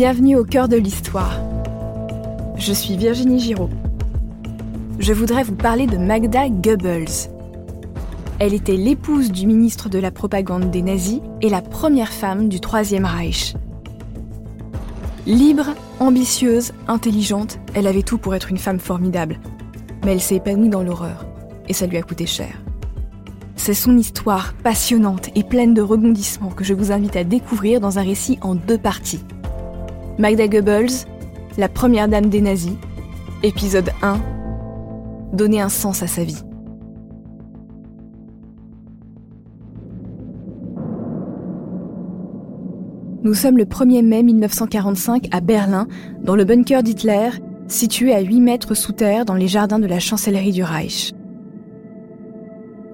[0.00, 1.40] Bienvenue au cœur de l'histoire.
[2.56, 3.68] Je suis Virginie Giraud.
[5.00, 7.28] Je voudrais vous parler de Magda Goebbels.
[8.38, 12.60] Elle était l'épouse du ministre de la propagande des nazis et la première femme du
[12.60, 13.56] Troisième Reich.
[15.26, 19.40] Libre, ambitieuse, intelligente, elle avait tout pour être une femme formidable.
[20.04, 21.26] Mais elle s'est épanouie dans l'horreur,
[21.66, 22.62] et ça lui a coûté cher.
[23.56, 27.98] C'est son histoire passionnante et pleine de rebondissements que je vous invite à découvrir dans
[27.98, 29.24] un récit en deux parties.
[30.18, 31.06] Magda Goebbels,
[31.58, 32.72] la première dame des nazis,
[33.44, 34.20] épisode 1,
[35.32, 36.42] donner un sens à sa vie.
[43.22, 45.86] Nous sommes le 1er mai 1945 à Berlin,
[46.24, 47.30] dans le bunker d'Hitler,
[47.68, 51.12] situé à 8 mètres sous terre dans les jardins de la chancellerie du Reich.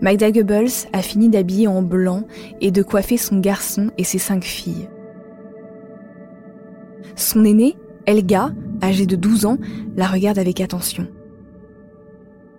[0.03, 2.25] Magda Goebbels a fini d'habiller en blanc
[2.61, 4.89] et de coiffer son garçon et ses cinq filles.
[7.17, 8.53] Son aînée, Elga,
[8.83, 9.59] âgée de 12 ans,
[9.97, 11.07] la regarde avec attention.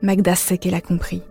[0.01, 1.23] Magda sait qu'elle a compris.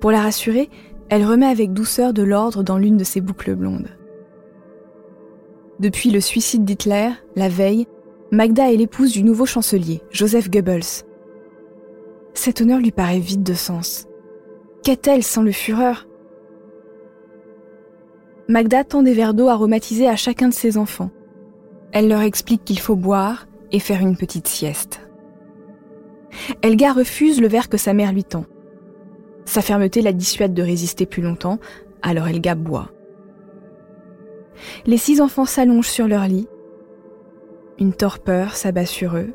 [0.00, 0.68] Pour la rassurer,
[1.08, 3.88] elle remet avec douceur de l'ordre dans l'une de ses boucles blondes.
[5.78, 7.86] Depuis le suicide d'Hitler, la veille,
[8.32, 11.04] Magda est l'épouse du nouveau chancelier, Joseph Goebbels.
[12.34, 14.06] Cet honneur lui paraît vide de sens.
[14.82, 16.06] Qu'est-elle sans le Führer
[18.48, 21.10] Magda tend des verres d'eau aromatisés à chacun de ses enfants,
[21.92, 25.00] elle leur explique qu'il faut boire et faire une petite sieste.
[26.62, 28.44] Elga refuse le verre que sa mère lui tend.
[29.44, 31.58] Sa fermeté la dissuade de résister plus longtemps,
[32.02, 32.90] alors Elga boit.
[34.86, 36.48] Les six enfants s'allongent sur leur lit.
[37.78, 39.32] Une torpeur s'abat sur eux.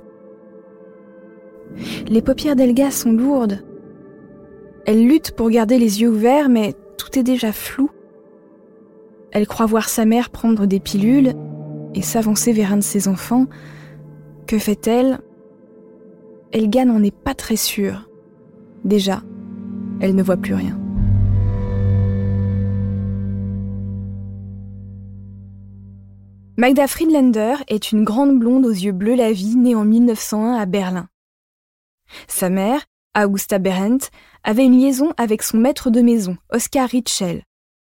[2.07, 3.63] Les paupières d'Elga sont lourdes.
[4.85, 7.89] Elle lutte pour garder les yeux ouverts, mais tout est déjà flou.
[9.31, 11.33] Elle croit voir sa mère prendre des pilules
[11.93, 13.47] et s'avancer vers un de ses enfants.
[14.47, 15.19] Que fait-elle?
[16.51, 18.09] Elga n'en est pas très sûre.
[18.83, 19.21] Déjà,
[19.99, 20.77] elle ne voit plus rien.
[26.57, 30.65] Magda Friedlander est une grande blonde aux yeux bleus la vie née en 1901 à
[30.65, 31.07] Berlin.
[32.27, 32.85] Sa mère,
[33.17, 34.09] Augusta Berendt,
[34.43, 37.43] avait une liaison avec son maître de maison, Oskar Ritschel,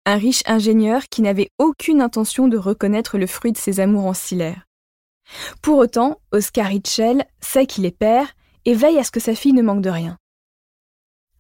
[0.05, 4.65] un riche ingénieur qui n'avait aucune intention de reconnaître le fruit de ses amours ancillaires.
[5.61, 8.33] Pour autant, Oscar Ritschel sait qu'il est père
[8.65, 10.17] et veille à ce que sa fille ne manque de rien.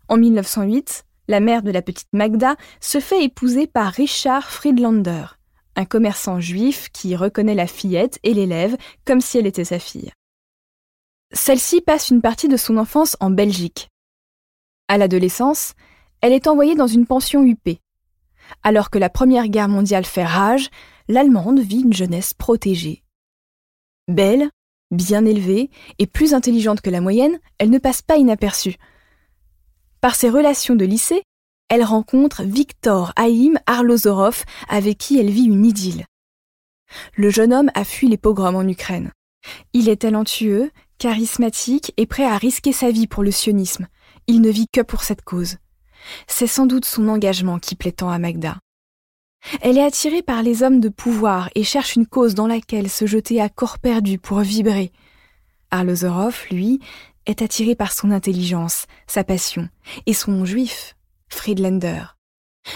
[0.07, 5.25] En 1908, la mère de la petite Magda se fait épouser par Richard Friedlander,
[5.75, 10.11] un commerçant juif qui reconnaît la fillette et l'élève comme si elle était sa fille.
[11.33, 13.89] Celle-ci passe une partie de son enfance en Belgique.
[14.89, 15.73] À l'adolescence,
[16.19, 17.79] elle est envoyée dans une pension huppée,
[18.63, 20.69] alors que la Première Guerre mondiale fait rage,
[21.07, 23.03] l'Allemande vit une jeunesse protégée.
[24.07, 24.49] Belle,
[24.91, 25.69] bien élevée
[25.99, 28.75] et plus intelligente que la moyenne, elle ne passe pas inaperçue.
[30.01, 31.23] Par ses relations de lycée,
[31.69, 36.05] elle rencontre Viktor Haïm Arlozorov avec qui elle vit une idylle.
[37.15, 39.11] Le jeune homme a fui les pogroms en Ukraine.
[39.73, 43.87] Il est talentueux, charismatique et prêt à risquer sa vie pour le sionisme.
[44.27, 45.57] Il ne vit que pour cette cause.
[46.27, 48.57] C'est sans doute son engagement qui plaît tant à Magda.
[49.61, 53.05] Elle est attirée par les hommes de pouvoir et cherche une cause dans laquelle se
[53.05, 54.91] jeter à corps perdu pour vibrer.
[55.71, 56.79] Arlozorov, lui,
[57.25, 59.69] est attiré par son intelligence, sa passion,
[60.05, 60.95] et son juif,
[61.29, 62.03] Friedlander.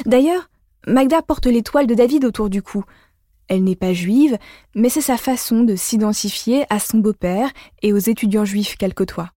[0.06, 0.50] D'ailleurs,
[0.88, 2.84] Magda porte l'étoile de David autour du cou.
[3.47, 4.38] Elle n'est pas juive,
[4.75, 7.50] mais c'est sa façon de s'identifier à son beau-père
[7.81, 9.31] et aux étudiants juifs qu'elle côtoie.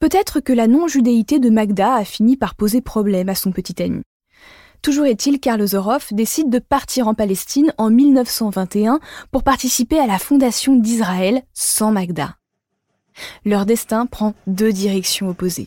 [0.00, 4.02] Peut-être que la non-judéité de Magda a fini par poser problème à son petit ami.
[4.80, 9.00] Toujours est-il qu'Arlozorov décide de partir en Palestine en 1921
[9.32, 12.36] pour participer à la fondation d'Israël sans Magda.
[13.44, 15.66] Leur destin prend deux directions opposées.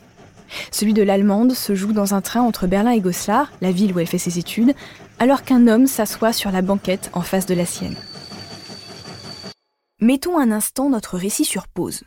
[0.70, 3.98] Celui de l'Allemande se joue dans un train entre Berlin et Goslar, la ville où
[3.98, 4.74] elle fait ses études,
[5.18, 7.96] alors qu'un homme s'assoit sur la banquette en face de la sienne.
[10.00, 12.02] Mettons un instant notre récit sur pause.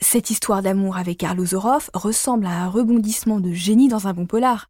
[0.00, 4.68] Cette histoire d'amour avec Arlozorov ressemble à un rebondissement de génie dans un bon polar.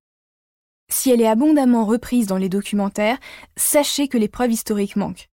[0.88, 3.19] Si elle est abondamment reprise dans les documentaires,
[3.56, 5.29] sachez que les preuves historiques manquent.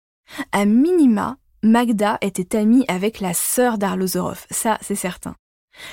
[0.52, 5.34] À minima, Magda était amie avec la sœur d'Arlozorov, ça c'est certain.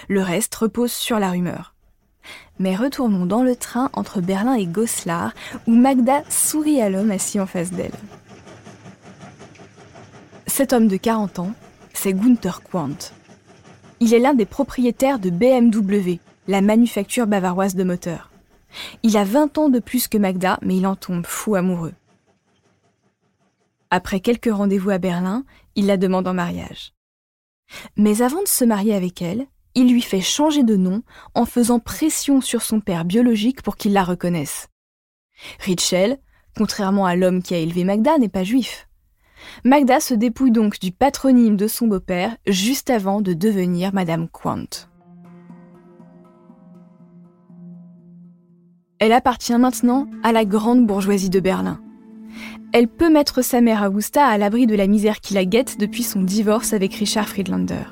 [0.08, 1.76] Le reste repose sur la rumeur.
[2.60, 5.34] Mais retournons dans le train entre Berlin et Goslar,
[5.68, 7.92] où Magda sourit à l'homme assis en face d'elle.
[10.48, 11.54] Cet homme de 40 ans,
[11.94, 13.12] c'est Gunther Quandt.
[14.06, 18.30] Il est l'un des propriétaires de BMW, la manufacture bavaroise de moteurs.
[19.02, 21.96] Il a 20 ans de plus que Magda, mais il en tombe fou amoureux.
[23.90, 25.44] Après quelques rendez-vous à Berlin,
[25.74, 26.94] il la demande en mariage.
[27.98, 31.02] Mais avant de se marier avec elle, il lui fait changer de nom
[31.34, 34.68] en faisant pression sur son père biologique pour qu'il la reconnaisse.
[35.62, 36.20] Richel,
[36.56, 38.88] contrairement à l'homme qui a élevé Magda, n'est pas juif.
[39.64, 44.88] Magda se dépouille donc du patronyme de son beau-père juste avant de devenir Madame Quant.
[49.00, 51.80] Elle appartient maintenant à la grande bourgeoisie de Berlin.
[52.74, 56.04] Elle peut mettre sa mère Augusta à l'abri de la misère qui la guette depuis
[56.04, 57.84] son divorce avec Richard Friedlander.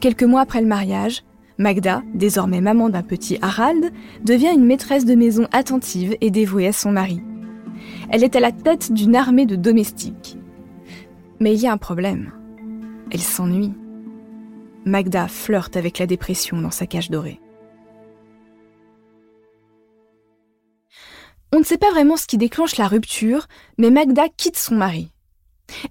[0.00, 1.24] Quelques mois après le mariage,
[1.58, 3.92] Magda, désormais maman d'un petit Harald,
[4.24, 7.22] devient une maîtresse de maison attentive et dévouée à son mari.
[8.10, 10.36] Elle est à la tête d'une armée de domestiques.
[11.40, 12.32] Mais il y a un problème.
[13.10, 13.72] Elle s'ennuie.
[14.84, 17.40] Magda flirte avec la dépression dans sa cage dorée.
[21.52, 23.46] On ne sait pas vraiment ce qui déclenche la rupture,
[23.78, 25.12] mais Magda quitte son mari.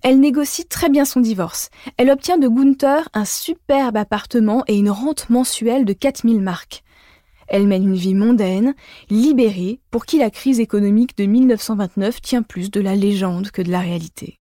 [0.02, 1.70] Elle négocie très bien son divorce.
[1.98, 6.84] Elle obtient de Gunther un superbe appartement et une rente mensuelle de 4000 marks.
[7.48, 8.74] Elle mène une vie mondaine,
[9.10, 13.72] libérée, pour qui la crise économique de 1929 tient plus de la légende que de
[13.72, 14.40] la réalité.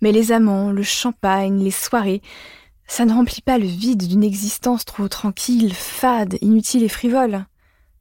[0.00, 2.22] Mais les amants, le champagne, les soirées,
[2.86, 7.46] ça ne remplit pas le vide d'une existence trop tranquille, fade, inutile et frivole.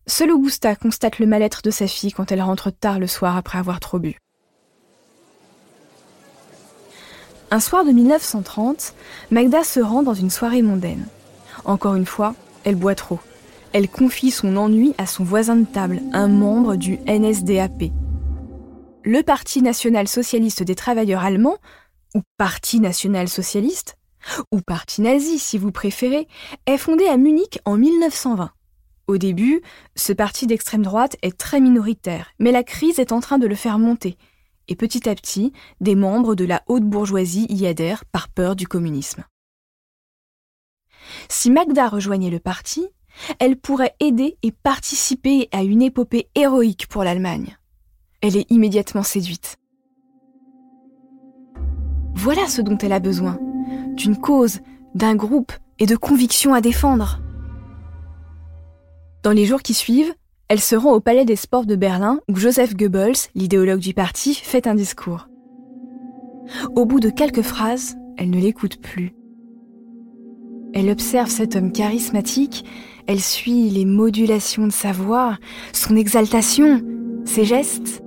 [0.07, 3.59] Seul Augusta constate le mal-être de sa fille quand elle rentre tard le soir après
[3.59, 4.17] avoir trop bu.
[7.51, 8.93] Un soir de 1930,
[9.29, 11.05] Magda se rend dans une soirée mondaine.
[11.65, 13.19] Encore une fois, elle boit trop.
[13.73, 17.91] Elle confie son ennui à son voisin de table, un membre du NSDAP.
[19.03, 21.57] Le Parti national socialiste des travailleurs allemands,
[22.13, 23.97] ou Parti national socialiste,
[24.51, 26.27] ou Parti nazi si vous préférez,
[26.65, 28.51] est fondé à Munich en 1920.
[29.07, 29.61] Au début,
[29.95, 33.55] ce parti d'extrême droite est très minoritaire, mais la crise est en train de le
[33.55, 34.17] faire monter,
[34.67, 38.67] et petit à petit, des membres de la haute bourgeoisie y adhèrent par peur du
[38.67, 39.23] communisme.
[41.29, 42.87] Si Magda rejoignait le parti,
[43.39, 47.57] elle pourrait aider et participer à une épopée héroïque pour l'Allemagne.
[48.21, 49.57] Elle est immédiatement séduite.
[52.13, 53.39] Voilà ce dont elle a besoin,
[53.95, 54.59] d'une cause,
[54.93, 57.19] d'un groupe et de convictions à défendre.
[59.23, 60.13] Dans les jours qui suivent,
[60.47, 64.35] elle se rend au Palais des Sports de Berlin où Joseph Goebbels, l'idéologue du parti,
[64.35, 65.27] fait un discours.
[66.75, 69.13] Au bout de quelques phrases, elle ne l'écoute plus.
[70.73, 72.65] Elle observe cet homme charismatique,
[73.07, 75.37] elle suit les modulations de sa voix,
[75.73, 76.81] son exaltation,
[77.25, 78.01] ses gestes.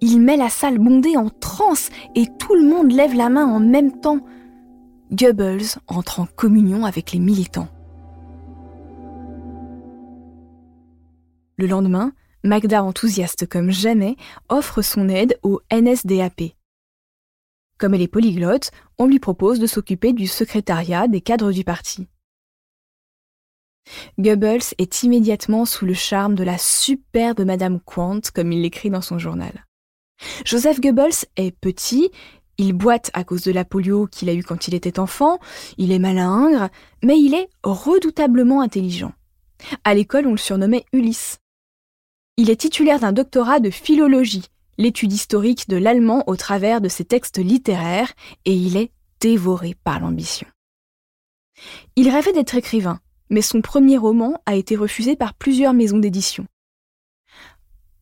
[0.00, 3.60] Il met la salle bondée en transe et tout le monde lève la main en
[3.60, 4.20] même temps.
[5.12, 7.68] Goebbels entre en communion avec les militants.
[11.56, 12.12] Le lendemain,
[12.44, 14.16] Magda, enthousiaste comme jamais,
[14.48, 16.57] offre son aide au NSDAP.
[17.78, 22.08] Comme elle est polyglotte, on lui propose de s'occuper du secrétariat des cadres du parti.
[24.18, 29.00] Goebbels est immédiatement sous le charme de la superbe Madame Quant, comme il l'écrit dans
[29.00, 29.64] son journal.
[30.44, 32.10] Joseph Goebbels est petit,
[32.58, 35.38] il boite à cause de la polio qu'il a eue quand il était enfant,
[35.78, 36.68] il est malingre,
[37.04, 39.12] mais il est redoutablement intelligent.
[39.84, 41.38] À l'école, on le surnommait Ulysse.
[42.36, 44.46] Il est titulaire d'un doctorat de philologie,
[44.78, 48.12] l'étude historique de l'allemand au travers de ses textes littéraires,
[48.44, 50.46] et il est dévoré par l'ambition.
[51.96, 56.46] Il rêvait d'être écrivain, mais son premier roman a été refusé par plusieurs maisons d'édition.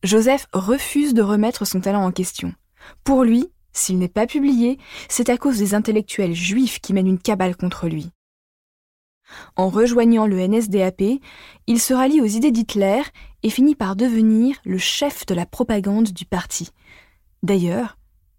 [0.03, 2.53] Joseph refuse de remettre son talent en question.
[3.03, 4.77] Pour lui, s'il n'est pas publié,
[5.09, 8.11] c'est à cause des intellectuels juifs qui mènent une cabale contre lui.
[9.55, 11.19] En rejoignant le NSDAP,
[11.67, 13.01] il se rallie aux idées d'Hitler
[13.43, 16.69] et finit par devenir le chef de la propagande du parti.
[17.43, 17.97] D'ailleurs,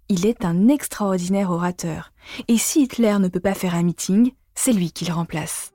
[0.09, 2.13] il est un extraordinaire orateur,
[2.49, 5.73] et si Hitler ne peut pas faire un meeting, c'est lui qui le remplace.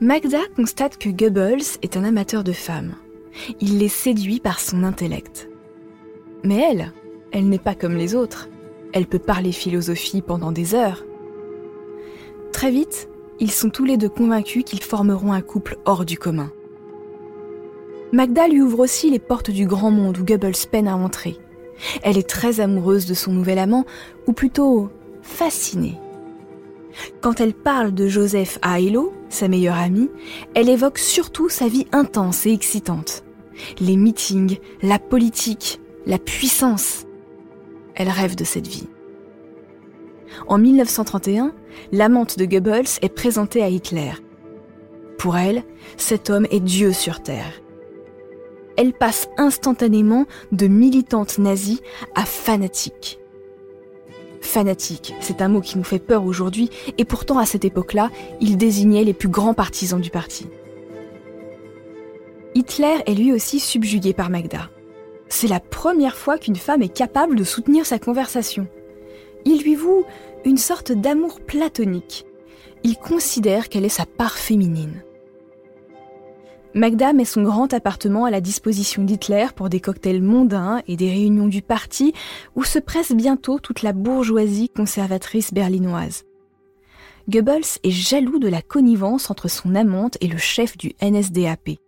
[0.00, 2.94] Magda constate que Goebbels est un amateur de femmes.
[3.60, 5.48] Il les séduit par son intellect.
[6.44, 6.92] Mais elle,
[7.32, 8.48] elle n'est pas comme les autres.
[8.92, 11.04] Elle peut parler philosophie pendant des heures.
[12.52, 13.08] Très vite,
[13.40, 16.50] ils sont tous les deux convaincus qu'ils formeront un couple hors du commun.
[18.12, 21.36] Magda lui ouvre aussi les portes du grand monde où Goebbels peine à entrer.
[22.02, 23.84] Elle est très amoureuse de son nouvel amant,
[24.26, 24.88] ou plutôt
[25.22, 25.98] fascinée.
[27.20, 28.78] Quand elle parle de Joseph à
[29.28, 30.10] sa meilleure amie,
[30.54, 33.24] elle évoque surtout sa vie intense et excitante.
[33.78, 37.04] Les meetings, la politique, la puissance.
[37.98, 38.88] Elle rêve de cette vie.
[40.46, 41.52] En 1931,
[41.90, 44.12] l'amante de Goebbels est présentée à Hitler.
[45.18, 45.64] Pour elle,
[45.96, 47.60] cet homme est Dieu sur Terre.
[48.76, 51.80] elle passe instantanément de militante nazie
[52.14, 53.18] à fanatique.
[54.40, 58.56] Fanatique, c'est un mot qui nous fait peur aujourd'hui, et pourtant à cette époque-là, il
[58.56, 60.46] désignait les plus grands partisans du parti.
[62.54, 64.70] Hitler est lui aussi subjugué par Magda.
[65.28, 68.66] C'est la première fois qu'une femme est capable de soutenir sa conversation.
[69.44, 70.04] Il lui voue
[70.44, 72.26] une sorte d'amour platonique.
[72.82, 75.02] Il considère qu'elle est sa part féminine.
[76.74, 81.10] Magda met son grand appartement à la disposition d'Hitler pour des cocktails mondains et des
[81.10, 82.12] réunions du parti
[82.54, 86.24] où se presse bientôt toute la bourgeoisie conservatrice berlinoise.
[87.28, 91.78] Goebbels est jaloux de la connivence entre son amante et le chef du NSDAP.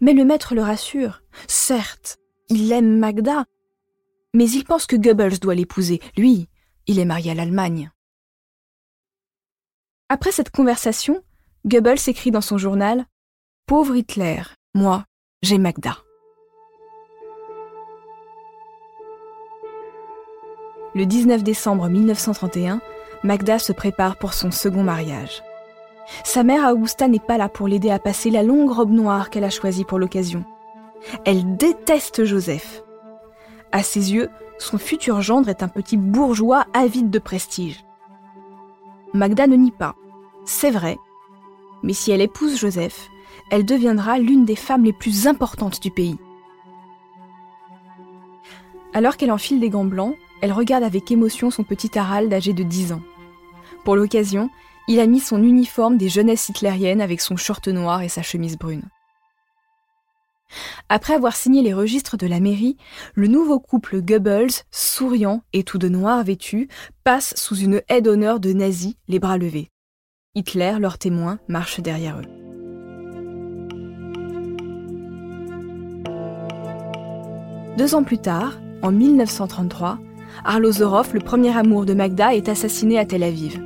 [0.00, 1.22] Mais le maître le rassure.
[1.48, 2.18] Certes,
[2.48, 3.46] il aime Magda,
[4.34, 6.00] mais il pense que Goebbels doit l'épouser.
[6.16, 6.48] Lui,
[6.86, 7.90] il est marié à l'Allemagne.
[10.08, 11.24] Après cette conversation,
[11.66, 13.06] Goebbels écrit dans son journal
[13.66, 14.42] Pauvre Hitler,
[14.74, 15.04] moi,
[15.42, 15.96] j'ai Magda.
[20.94, 22.80] Le 19 décembre 1931,
[23.22, 25.42] Magda se prépare pour son second mariage.
[26.24, 29.44] Sa mère Augusta n'est pas là pour l'aider à passer la longue robe noire qu'elle
[29.44, 30.44] a choisie pour l'occasion.
[31.24, 32.82] Elle déteste Joseph.
[33.72, 37.84] À ses yeux, son futur gendre est un petit bourgeois avide de prestige.
[39.12, 39.94] Magda ne nie pas.
[40.44, 40.96] C'est vrai.
[41.82, 43.08] Mais si elle épouse Joseph,
[43.50, 46.18] elle deviendra l'une des femmes les plus importantes du pays.
[48.94, 52.62] Alors qu'elle enfile des gants blancs, elle regarde avec émotion son petit Harald âgé de
[52.62, 53.02] 10 ans.
[53.84, 54.50] Pour l'occasion,
[54.88, 58.56] il a mis son uniforme des jeunesses hitlériennes avec son short noir et sa chemise
[58.56, 58.88] brune.
[60.88, 62.76] Après avoir signé les registres de la mairie,
[63.14, 66.68] le nouveau couple Goebbels, souriant et tout de noir vêtu,
[67.02, 69.70] passe sous une haie d'honneur de nazis, les bras levés.
[70.34, 72.46] Hitler, leur témoin, marche derrière eux.
[77.76, 79.98] Deux ans plus tard, en 1933,
[80.44, 83.65] Arlozorov, le premier amour de Magda, est assassiné à Tel Aviv.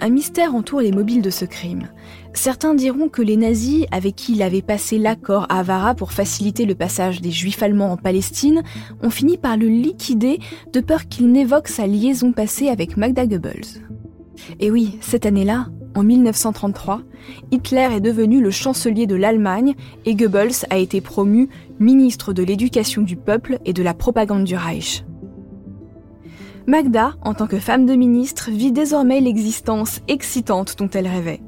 [0.00, 1.88] Un mystère entoure les mobiles de ce crime.
[2.34, 6.64] Certains diront que les nazis, avec qui il avait passé l'accord à Avara pour faciliter
[6.64, 8.62] le passage des juifs allemands en Palestine,
[9.02, 10.38] ont fini par le liquider
[10.72, 13.82] de peur qu'il n'évoque sa liaison passée avec Magda Goebbels.
[14.60, 17.02] Et oui, cette année-là, en 1933,
[17.50, 19.74] Hitler est devenu le chancelier de l'Allemagne
[20.06, 24.56] et Goebbels a été promu ministre de l'éducation du peuple et de la propagande du
[24.56, 25.04] Reich.
[26.66, 31.40] Magda, en tant que femme de ministre, vit désormais l'existence excitante dont elle rêvait.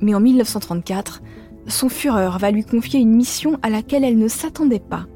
[0.00, 1.22] Mais en 1934,
[1.66, 5.06] son fureur va lui confier une mission à laquelle elle ne s'attendait pas.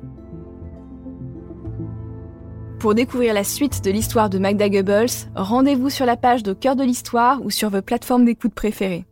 [2.80, 6.74] Pour découvrir la suite de l'histoire de Magda Goebbels, rendez-vous sur la page de Cœur
[6.74, 9.06] de l'Histoire ou sur vos plateformes d'écoute préférées.